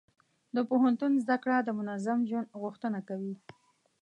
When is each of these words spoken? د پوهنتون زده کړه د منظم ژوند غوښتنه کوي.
د 0.55 0.57
پوهنتون 0.69 1.11
زده 1.23 1.37
کړه 1.43 1.57
د 1.63 1.69
منظم 1.79 2.19
ژوند 2.29 2.47
غوښتنه 2.61 2.99
کوي. 3.07 3.35